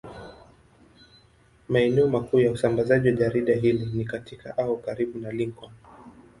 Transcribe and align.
Maeneo 1.69 2.07
makuu 2.09 2.39
ya 2.39 2.51
usambazaji 2.51 3.07
wa 3.07 3.13
jarida 3.15 3.55
hili 3.55 3.85
ni 3.85 4.05
katika 4.05 4.57
au 4.57 4.77
karibu 4.77 5.19
na 5.19 5.31
Lincoln. 5.31 5.71